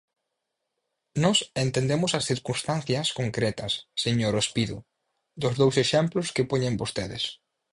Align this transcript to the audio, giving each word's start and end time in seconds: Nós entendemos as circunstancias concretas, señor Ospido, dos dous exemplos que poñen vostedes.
Nós 1.23 1.37
entendemos 1.65 2.11
as 2.17 2.27
circunstancias 2.31 3.07
concretas, 3.19 3.71
señor 4.03 4.33
Ospido, 4.41 4.77
dos 5.41 5.53
dous 5.61 5.75
exemplos 5.85 6.27
que 6.35 6.47
poñen 6.51 6.79
vostedes. 6.81 7.23